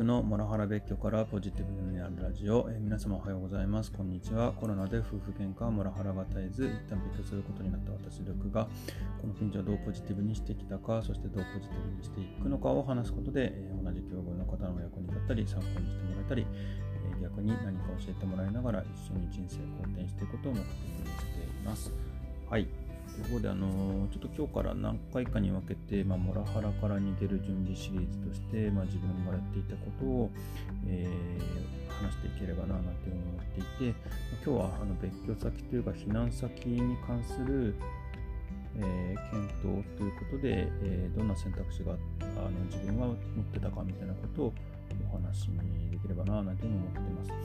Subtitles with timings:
[0.00, 3.92] クのモラハラ別居からポジティブになるラジオ、えー、皆様おはようございます。
[3.92, 4.50] こんにちは。
[4.52, 8.66] コロナで夫婦喧嘩、モラハラが絶えず、一旦別居することになった私、ルクが、
[9.20, 21.92] このピンチをどうポジティブにしてきたか、そしてどうポジティブにしていくのかを話すことで、えー、同じ境遇の方の役に立ったり、参考にしてもらえたり、えー、逆に何か教えてもらいながら一緒に人生を好転していくことを目的にしています。
[22.48, 22.89] はい。
[23.20, 30.30] というこで、あのちょっと今日から何回かに分けて、まあ、モラハラから逃げる準備シリーズとして、まあ、自分がやっていたことを、
[30.86, 33.94] えー、話していければな、なんて思っていて、
[34.44, 37.74] 今日はあの別居先というか避難先に関する、
[38.78, 43.16] えー、検討ということで、えー、どんな選択肢があの自分は持っ
[43.52, 44.54] てたかみたいなことを
[45.10, 47.28] お話にできればな、なんていうふうに思っています。
[47.28, 47.36] ま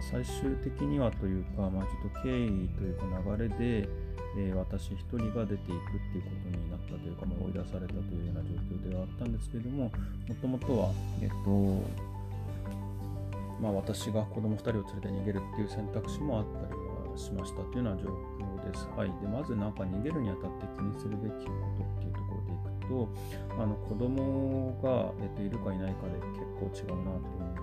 [0.00, 3.04] あ、最終的にはというか、まあ、ちょっと経緯というか
[3.36, 3.88] 流れで、
[4.36, 10.90] えー、私一人が出ていくっていうことになったというか、まあ、追い出されたというような状況ではあったんですけれども、もともとは、
[11.22, 12.04] えっと、
[13.62, 18.88] まあ、私が子供2人を連れて逃げるっていう選択肢もあったりはしましたというような状況です。
[18.96, 19.08] はい。
[19.22, 22.03] で、まずなんか逃げるにあたって気にするべきことっ
[22.88, 23.08] と、
[23.58, 26.18] あの子供が、えっと、いるかいないかで
[26.72, 27.54] 結構違うなと思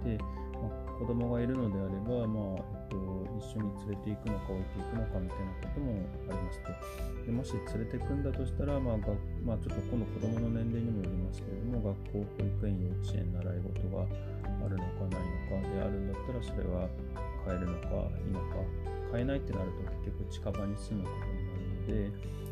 [0.00, 0.22] っていて、
[0.60, 2.96] まあ、子供がいるのであれば、まあ、と、
[3.38, 5.96] 一緒に連れていくのか置いていくのかみたいなことも
[6.28, 7.24] ありますと。
[7.24, 9.14] でもし連れていくんだとしたら、まあが
[9.46, 16.88] まあ、ちょっと今度子供の年齢にもよりますけれども、学校、保育園、幼稚園、習い事があるのかないのかであるんだったら、それは
[17.46, 18.60] 変えるのか否か、
[19.12, 22.49] 変えないってなると結局近場に住むことになるので、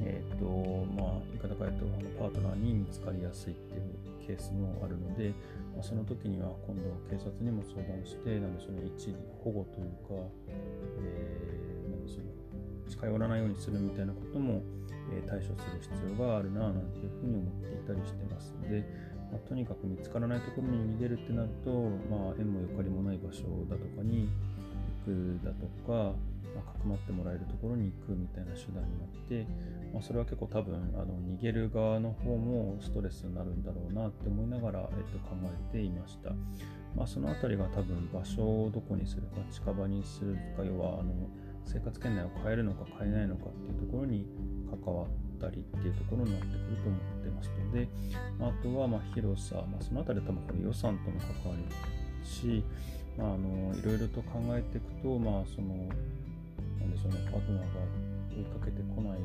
[0.00, 0.44] えっ、ー、と、
[0.94, 3.82] まあ、言い方変えると、あのパートナーに見つかりやすいっていう
[4.26, 5.34] ケースもあるので、
[5.74, 14.62] まあ、その時には今度警察にも相談して、なんでしょうね、一時保護というか、えー、なんでしょう、近寄らないようにするみたいなことも、
[15.10, 18.84] え、対処する必要があるな、なんていうふうに思っていたりしてますので、
[19.32, 21.70] まあ、とにかく見つからないところに逃げるってなると、
[22.10, 24.28] まあ、縁もゆかりもない場所だとかに
[25.44, 26.14] だとか、
[26.54, 29.46] まあ、かくまってもらえるところに行くみたいな手段になって、
[29.92, 36.30] まあ、それは結構多分あの逃げる側の方もストレスになるんだろうなって思いながら、えっと、考えていました。
[36.96, 41.12] まあ、その辺りが多分場所をどこにするか近場にするか要はあの
[41.64, 44.26] 生活圏内を変えるのか変えないのかっていうところに
[44.84, 45.08] 関わっ
[45.38, 47.88] たりっていうところになってくると思ってますので、
[48.40, 52.64] あとはま広さ、まあ、その辺りは多分これ予算との関わりし、
[53.18, 55.74] まあ、あのいろいろと考えていくと、まあ、その
[56.78, 57.80] なんでしょうね、パートナーが
[58.30, 59.18] 追いかけてこない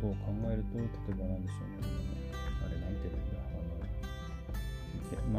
[0.00, 1.92] ことを考えると、例えばなんでしょうね、
[2.64, 3.52] あれ、なんていうんだ、あ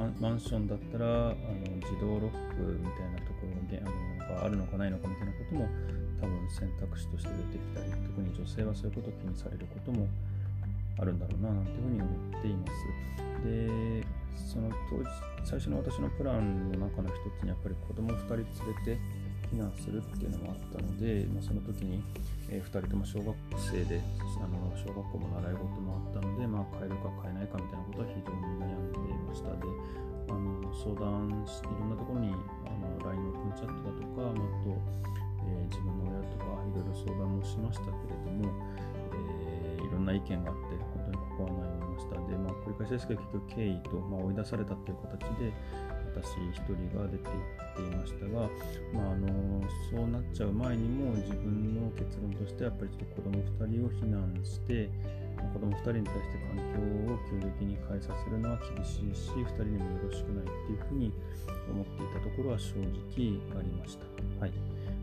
[0.05, 1.35] のマンションだったらあの
[1.81, 3.57] 自動ロックみたいなところ
[4.35, 5.67] があるのかないのかみたいなことも
[6.21, 10.07] 多分選択肢として出てきたり、特に女性はそういうことを気にされることも
[10.99, 12.71] あるんだろうななんていうふうに思っています。
[13.45, 14.05] で、
[14.37, 15.09] その当時、
[15.43, 18.99] 最初の私のプランの中の一つにやっぱり子供2人連れて
[19.51, 22.03] 避難するっていうのもあったので、まあ、その時に、
[22.49, 24.01] えー、2人とも小学生で
[24.37, 29.49] あの小学校も習い事もあったので、まあ、変えるか変えないかみたいなことは非常に悩んでいました。
[29.55, 34.75] であの相談いろんなところにあの LINE オープンチャットだとか、まあ、あと、
[35.39, 38.51] えー、自分の親とかいろいろ相談もしましたけれども、
[39.15, 45.53] えー、いろんな意見があって本当にここは悩みましたで、まあ、繰り返しですけど結局経緯と、まあ、追い出されたっていう形で
[46.13, 48.49] 私一人が出ていっていましたが、
[48.93, 54.89] まあ、あのそうなっちゃう前にも自分の結論としてやっぱりちょっと子供2人を避難して
[55.53, 61.13] 子供2人に対して環境を急激に変えさせるのは厳しいし2人にもよろしくないっていうふうに
[61.69, 64.05] 思っていたところは正直ありました。
[64.41, 64.51] はい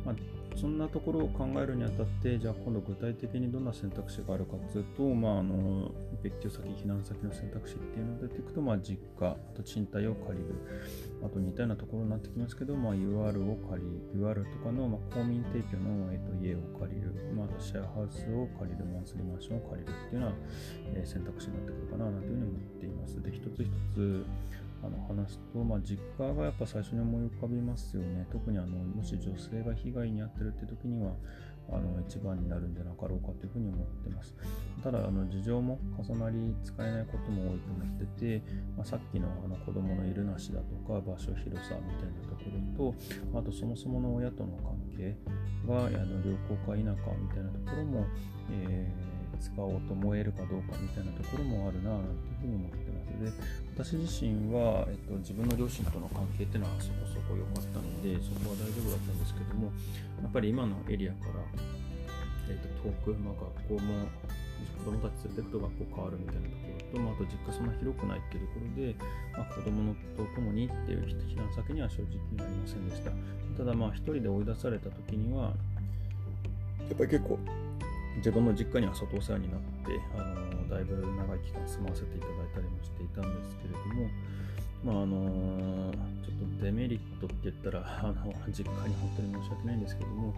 [0.05, 5.91] まあそんなところを考えるにあたって、じゃあ今度具体的にどんな選択肢があるかというと、まあ、あの
[6.23, 10.55] 別居先、避難先の選択肢っていうのが出ていくと、まあ、実家、あと賃貸を借りる、
[11.25, 23.23] あと似たようなところになってきますけど、まあ、UR を借り、UR とかの、まあ、公民提供の、えっと、家を借りる、まあ、あとシェアハウスを借りる、マンスリーマンションを借りるっていうような、え、選択肢になってくるかな、なんていうふうに思っています。
[23.23, 24.25] で、一つ一つ、
[24.85, 28.27] あの話すと、まあ、実家がやっぱ最初に思い浮かびますよね。
[28.31, 31.13] 特にあのもし女性が被害に遭ってるって時には
[31.71, 34.35] あの一番になるんじゃなかろうかというふうに思ってます。
[34.83, 38.43] ただ、あの事情も重なり使えないことも多いと思ってて、
[38.77, 42.45] まあ、さっきのあの子供のいるなしだとか場所広さみたいなとこ
[42.77, 42.93] ろ
[43.33, 45.17] と、あとそもそもの親との関係
[45.67, 48.07] があの良好か否かみたいなところも、
[48.51, 53.05] えー、使おうと思えるかどうかみたいなところもあるななんていうふうに思ってます。
[53.15, 53.33] で
[53.75, 59.71] 私自身は、えっと、自分の両親との関係っていうのはそこそこ良かったのでそこは大丈夫だったんですけども
[60.23, 61.43] やっぱり今のエリアから
[62.49, 63.35] えー、と遠く、まあ、
[63.69, 64.09] 学校も
[64.85, 68.95] 子供たち連れてくと学校変わるみたいなところと、まあ、あと実家そんな広くないっていうところで、
[69.33, 73.11] まあ、子供のと共にっていう避難先には正直ありませんでした。
[73.57, 75.55] ただまあ一人で追い出された時には、
[76.89, 77.39] やっぱり結構
[78.17, 84.09] 自分の実家には外お世話になって、あのだいぶ長い期間住まわせていただいたりもしていたんですけれども、
[84.85, 90.35] まああのちょっとデメリットって言ったら、あの実家に本当に申し訳ないんですけども、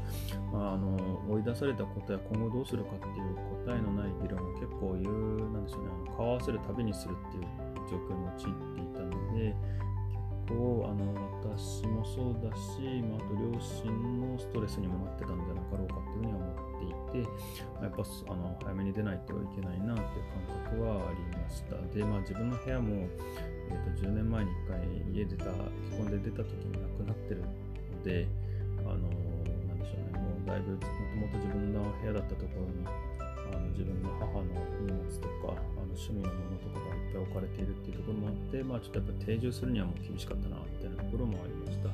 [0.52, 3.36] まあ、あの追い出されたことや今後どうするかっていう
[3.66, 7.44] 答えのない議論を結構言う、なんでしょうね、あの顔合わせるたびにするっていう
[7.90, 9.54] 状況に陥っていたので、
[10.46, 13.90] 結構あの私もそうだし、まあ、と両親
[14.20, 16.52] のストレスにもなってたんじゃなかろうかっていうふうには思
[17.10, 17.28] っていて、
[17.74, 21.74] まやっぱあの早めに出ないといけないなっていう感覚はありました。
[21.94, 23.08] で、まあ、自分の部屋も
[23.68, 24.78] えー、と10年前に1回
[25.12, 25.56] 家出た結
[25.98, 28.28] 婚で出た時に亡くなってるので
[28.80, 28.94] あの、
[29.66, 34.44] なんでしょうねもうだいぶもともと自分の部屋だったところにあの自分の母の
[34.82, 41.88] 荷物とかあの趣味のものとかがいっぱい置かれているっていうところもあって、まあ、ちょっとやっぱ定住するにはもう厳しかったなみたいなところもありました。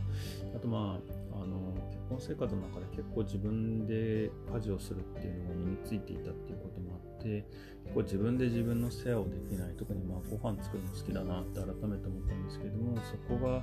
[0.57, 7.45] あとまああの結婚生活の中で結構自分で家事をするっていうのが身についていたっていうこともあって
[7.85, 13.63] 結構自分で自分の世話をできない特にまあご飯作るの好きだなって改めて思ったんですけどもそこが、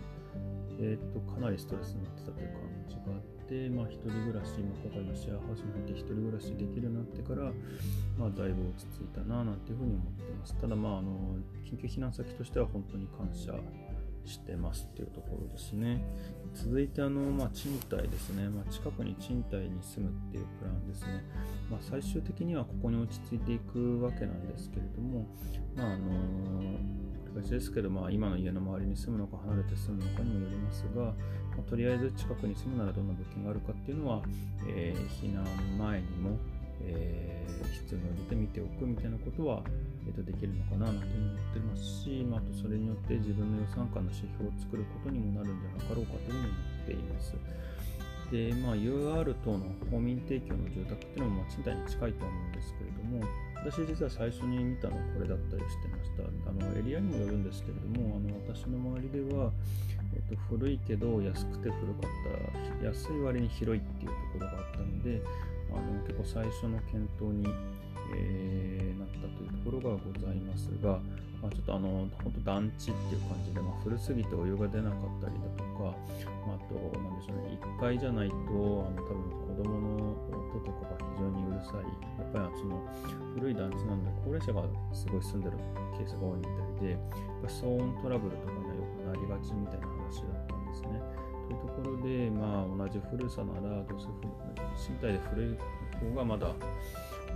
[0.79, 7.51] えー、とかなりストレスになってたという感じがあって、まあ、一人暮らし今今回のシェアハウスに入って一人暮らしできるようになってから、
[8.17, 11.35] まあ、だいぶ落ち着いたななんていうふうに思ってますただまああの
[11.67, 13.53] 緊急避難先としては本当に感謝
[14.25, 16.03] してますっていうところですね。
[16.53, 21.23] 続いてあの、まあ、賃貸ですね、まあ、近くに賃貸に住むっていうプランですね。
[21.69, 25.27] まあ、最終的にはここに落ち着いていくわけなんですけれども、
[25.75, 31.13] まああの繰ですけど、まあ、今の家の周りに住むのか離れて住むのかにもよりますが、ま
[31.65, 34.21] あ、とりあえず近くに住むならどんな物件があるかっていうのは、
[34.67, 35.45] えー、避難
[35.77, 36.37] 前にも、
[36.81, 39.61] えー、必要に応じて見ておくみたいなことは、
[40.07, 46.53] えー、とできるのかなというふうに思ってますし、まあ、あとそれによって自分の予算感の指標を作ることにもなるんじゃなかろうかというふうに思
[46.83, 47.35] っています。
[48.31, 53.23] で、まあ、UR 等の公民提供の住宅っていうのもま賃貸に近いと思うんですけれども、
[53.55, 56.23] 私実は最初に見たのはこれだったりしてました。
[56.49, 59.51] あのエリアにもよるんですけれども、あの私の周りでは、
[60.15, 65.21] えっと、古いけど安くて古かった、安い割に広いっていうところがあったので、
[65.73, 67.47] あの結構最初の検討に、
[68.15, 70.99] えー、なったというところがございますが、
[71.41, 75.95] まあ、ちょっとあの本当団地っていう感じで、まあ、古すぎてお湯が出なかったりだとか、
[76.43, 80.19] まあ、あとなんでしょうね1階じゃないとあの多分子供の
[80.51, 81.87] 音とかが非常にうるさい
[82.19, 82.83] やっぱりその
[83.39, 85.57] 古い団地なんで高齢者がすごい住んでる
[85.95, 86.51] ケースが多いみた
[86.83, 87.01] いでやっ
[87.43, 90.99] ぱ騒音トラブルとかにはよくなりがちみたいな話だったんですね。
[91.47, 94.07] というところで、まあ、同じ古さならどうせ
[94.91, 95.57] 身体で古い
[95.97, 96.53] 方がまだ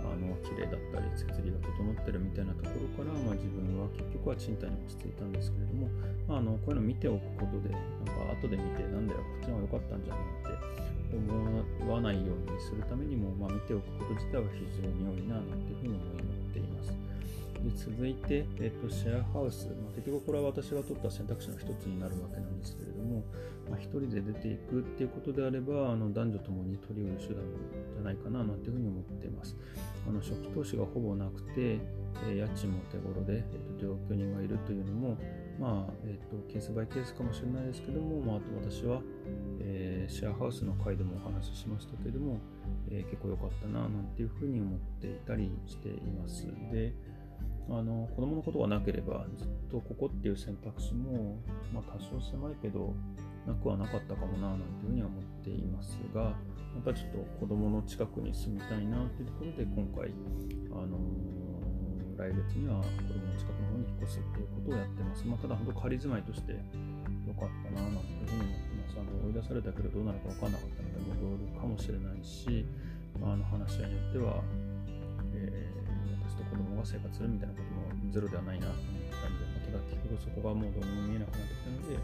[0.02, 5.88] あの綺麗だったり設備が整ってるみたいなところから、まあ、自分は結局は賃貸に落ち着いたんですけれども、
[6.26, 10.74] まあ、あのこういうの見ておくことでなんか後で見てなんだよこっちの方が良かったんじゃないって
[11.14, 17.13] 思わないようにするためにも、まあ、見ておくこと自体は非常に良いななんていうふうに思っています。
[17.64, 23.24] で続いて、えっと、シェアハウス、まあ、結局これは私が取った選択肢の一つになるわけなんですけれども、
[23.70, 27.42] まあ、一人で出ていくっていうことであればあの男女ともに取り得る手段
[27.94, 29.56] じゃないかななんていうふうに思っています。
[30.06, 31.80] あの初期投資がほぼなくて、
[32.28, 35.16] えー、家賃も手頃で、えっと、同居人がいるというのも
[35.58, 39.00] まあ、えっと、ケースバイケースかもしれないですけども、まあ、あと私は、
[39.60, 42.40] えー、シェアハウスの回でもお話ししましたけれども、
[42.90, 46.46] えー、結構良かったななんていうふうに思っていたりしています。
[46.72, 46.92] で
[47.70, 51.38] あの子供のことがなければずっとここっていう選択肢も、
[51.72, 52.94] まあ、多少狭いけど
[53.46, 60.12] なくはなかったかもななんていうふうには思っていますがやっぱちょっと子供の近くに住みたいなっていうところで今回、
[60.72, 72.66] あのー、来月には子供の近くの方に引っ越すっていうことをやってます、まあ、ただ本当仮住まいとして良かったななんていうふうに思ってますあの追い出されたけどどうなるか分からなかったので戻るかもしれないし、
[73.20, 74.42] まあ、あの話し合いによっては、
[76.84, 81.98] 生活するみたいなこともゼロではないなと思ったんで、まあ、ただ結局そこがもうどうにも見えなくなってきたので、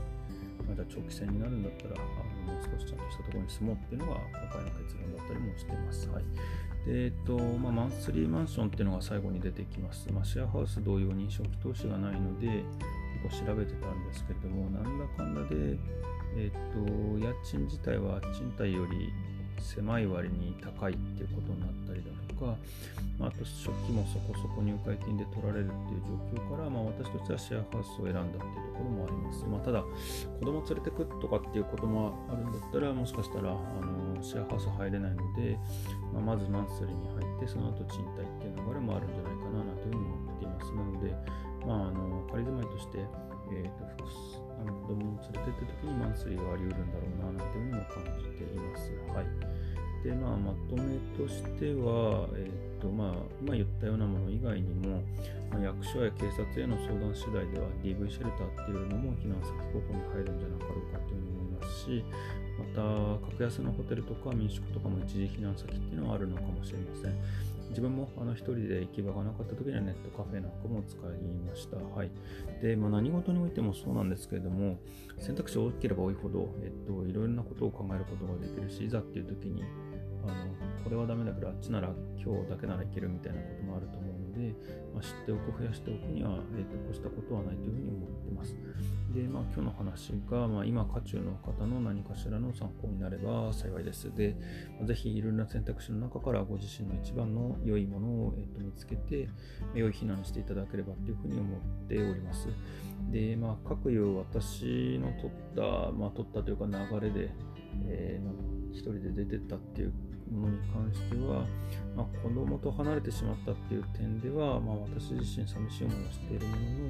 [0.65, 6.09] まあ、じゃあ長期戦になるんだったらあのもう少しちゃんとしたところに住もうっていうのが今回の結論だったりもしています。
[6.09, 6.25] はい
[6.87, 10.09] でえっとまあ、マンスリーマンションっていうのが最後に出てきます。
[10.13, 12.65] まあ、シェアハウス同様に初期投資がないので、
[13.29, 15.79] 結構調べてたんですけれども、なんだかんだで、
[16.37, 19.13] えっと、家賃自体は賃貸より
[19.61, 22.57] 狭い割に高いっていうことになったりだとか、
[23.19, 26.03] まあ、あと食器もそこそこ入会金で取られるっていう
[26.35, 29.45] 状況から、まあ、私としてはシェアハウスを選んだっていうところもあります。
[29.45, 29.85] まあ、ただ、
[30.41, 35.59] 子供連れてくとかっていうこともあるんだったら、もしかしたらあのシェアハウス入れないので、
[36.13, 40.73] まあ、まずマンスリーに入って、その後賃貸っていう流れもあるんじゃないかなというふうに思っています。
[40.73, 41.13] なので、
[41.67, 43.05] まあ、あの仮住まいとして、
[43.53, 44.09] えーと、と
[44.61, 48.93] あの子供を連れてった時にマンスリーがあり得るんだろうななんていうふうにも感じています。
[49.17, 49.61] はい
[50.03, 55.03] でまあ、まとめとしては、えーとまあ、今言ったようなもの以外にも、
[55.53, 62.05] まあ、役所や警察への相談次第では DV シェルターっていうのも避難先候補に入るんじゃなかろうかというふうに思いますし、
[62.57, 62.81] また
[63.29, 67.60] 格安のホテルとか民宿とかも一時避難先っていうのはあるのかもしれません。
[67.71, 71.01] 自分もあの一人で行き場がなかった時にはネットカフェなんかも使い
[71.49, 71.77] ました。
[71.77, 72.11] はい。
[72.63, 74.79] で、まあ、何事においてもそうなんですけれども、
[75.19, 79.63] 選択肢多ければ多いほど、えっと、いろいろなことを考えることができるし、いざっていう時に、
[80.25, 80.35] あの
[80.83, 84.55] これはダメだけどあっちなら今日だけならいけるみたいなこともあると思うので、
[84.95, 88.55] まあ、知っておく増やしておくには、えーと、こうしたことはないというふうに思ってます。
[89.15, 94.15] で、まあ、今日の話が、まあ、今渦中の方の何かしらの参考になれば幸いです。
[94.15, 94.37] で、
[94.79, 99.29] まあ、ぜひいろんな選択肢の中からご自身の一番の良いものを、えーと見つけて
[99.75, 102.49] 良い避難していただければというふうに思っております。
[103.11, 107.35] で、まあ、各いう私の取った、まあ、取ったというか流れで、
[107.87, 109.93] えー、一人で出てったっていう
[110.33, 111.45] ものに関しては、
[111.97, 116.89] まあ、子供と離れてしまったっていう点では、まあ、私自身寂しい思いをしているものの、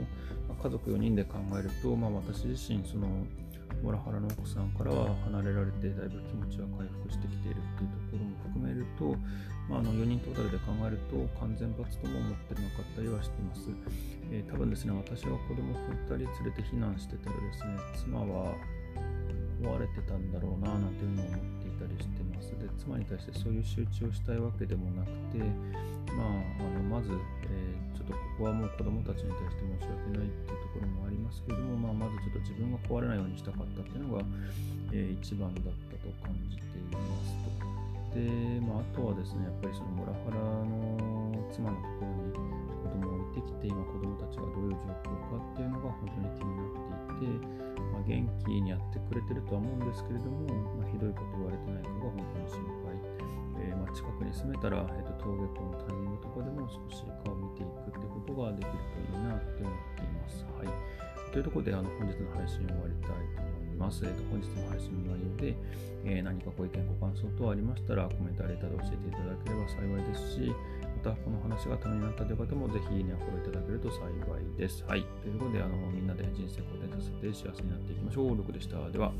[0.48, 3.08] まあ、家族4人で考えると、まあ、私自身その
[3.82, 9.16] モラハラの奥さんからは離れられてだいぶ気持ちは回復してきているっていうところも含めると、
[9.70, 13.70] まあ、あの4人トータルで考えると完全罰とも思ってなかったりはしてます、
[14.30, 18.54] えー、多分ですね私は子供2人連れて避難してたらですね妻は
[19.62, 22.52] 壊れてたんだろうななんていうのを思ってたりしてます。
[22.60, 25.40] で妻に対してそういう集中をしたいわけでもなくて
[26.12, 27.08] まああのまず、
[27.48, 34.24] えー、ちょっとここはもう子供たちに対して申し訳ないっていうところもありますけれども、まあ、まずちょっと自分が壊れないようにしたかったっていうのが、
[34.92, 37.70] えー、一番だったと感じていますと。
[38.12, 46.99] で、まあ、あとはですねやっぱりそのモラハラの妻のところに子供を置いてきて今子供たちがどういう状況かっていうのが本当に気になっていて。
[47.26, 50.46] まあ、元気にやってくれてるとは思うんですけれども、
[50.78, 52.90] まあ、ひどいこと言われてないかが本当に心配。
[53.60, 60.46] えー、まあ、近くに住めたら、えーと、登下校のタイミングとかでも少し顔を見ていくってことができるといいなって思っています。
[60.56, 61.00] はい。
[61.30, 64.04] というところであの本日の配信を終わりたいと思います。
[64.04, 65.56] えーと、本日の配信の内容で、
[66.04, 70.52] えー、何かご意見、ご感想等ありましたらコメント、レターで教えていただければ幸いですし、
[71.08, 74.84] この話がためになったという方もぜひいいねやフォローいただけると幸いです。
[74.86, 75.06] はい。
[75.22, 78.34] ということで、あのみんなで人生好転させて幸せになっていきましょう。
[78.38, 78.90] 6でした。
[78.90, 79.12] では。